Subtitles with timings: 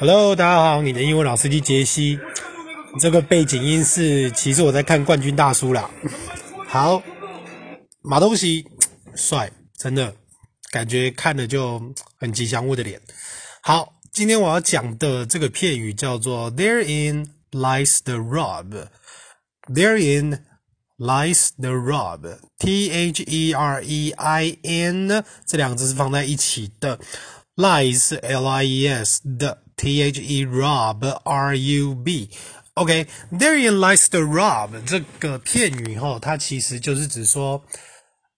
[0.00, 2.18] Hello，大家好，你的英文老司机杰西。
[3.00, 5.88] 这个背景音是，其实我在看冠军大叔啦。
[6.66, 7.00] 好，
[8.02, 8.66] 马东锡
[9.14, 10.12] 帅，真的
[10.72, 11.80] 感觉看了就
[12.18, 13.00] 很吉祥物的脸。
[13.62, 18.88] 好，今天我要讲的这个片语叫做 “Therein lies the rub”。
[19.72, 20.40] Therein
[20.98, 26.98] lies the rub，T H E R E I N 这两个字是放在一起的。
[27.56, 32.30] lies L I E S 的 T H E rub R U B
[32.74, 37.62] OK therein lies the rub 这个片语哈，它其实就是指说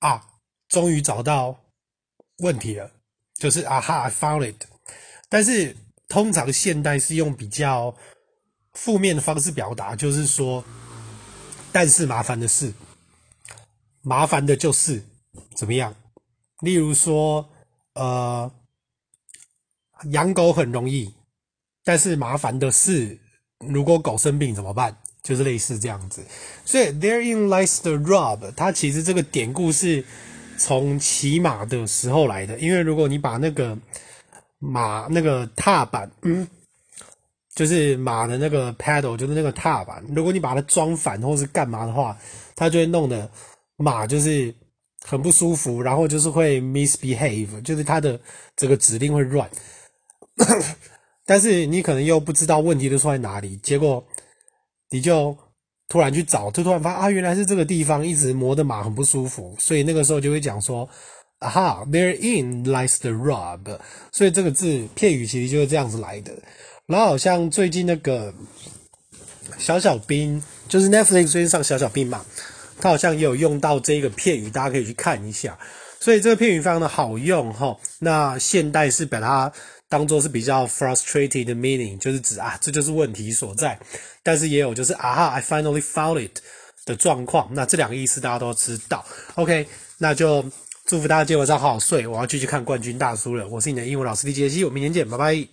[0.00, 0.22] 啊，
[0.68, 1.58] 终于找到
[2.38, 2.90] 问题了，
[3.34, 4.64] 就是啊哈，I found it。
[5.28, 5.76] 但是
[6.08, 7.94] 通常现代是用比较
[8.72, 10.64] 负面的方式表达，就是说，
[11.72, 12.72] 但是麻烦的是，
[14.02, 15.02] 麻烦的就是
[15.54, 15.94] 怎么样？
[16.60, 17.48] 例如说，
[17.94, 18.52] 呃。
[20.10, 21.14] 养狗很容易，
[21.84, 23.18] 但是麻烦的是，
[23.58, 24.96] 如果狗生病怎么办？
[25.22, 26.20] 就是类似这样子。
[26.64, 30.04] 所以 therein lies the rub，它其实这个典故是
[30.58, 32.58] 从骑马的时候来的。
[32.58, 33.78] 因为如果你把那个
[34.58, 36.44] 马那个踏板，嗯，
[37.54, 42.18] 就是马的那个 paddle，就是那个踏板，如果你把它装反或是干嘛的话，
[42.56, 43.30] 它就会弄得
[43.76, 44.52] 马就是
[45.04, 48.20] 很不舒服，然后就是会 misbehave，就是它的
[48.56, 49.48] 这个指令会乱。
[51.24, 54.04] 但是你可能又不知道问题都出在哪里，结果
[54.90, 55.36] 你就
[55.88, 60.88] 突然去找，就突然发啊，原来是这个地方一直磨的马很不舒服，所以那个时候就会讲说，
[61.38, 63.78] 啊哈，therein lies the rub，
[64.10, 66.32] 所以这个字片语其实就是这样子来的。
[66.86, 68.34] 然后好像最近那个
[69.58, 72.24] 小小兵，就是 Netflix 最近上小小兵嘛，
[72.80, 75.58] 他好像也有用到这个片语，大家可以去看一下。
[76.02, 77.76] 所以这个片语非常的好用哈。
[78.00, 79.52] 那现代是把它
[79.88, 83.78] 当做是比较 frustrated meaning，就是指啊，这就是问题所在。
[84.24, 86.40] 但是也有就是啊哈，I finally found it
[86.84, 87.48] 的状况。
[87.52, 89.04] 那这两个意思大家都知道。
[89.36, 89.64] OK，
[89.98, 90.44] 那就
[90.86, 92.04] 祝福大家今晚上好好睡。
[92.04, 93.46] 我要继续看冠军大叔了。
[93.46, 95.46] 我是你的英文老师李杰希，我明天见，拜拜。